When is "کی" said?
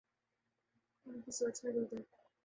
1.21-1.31